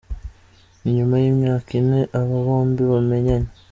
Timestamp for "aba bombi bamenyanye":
2.19-3.49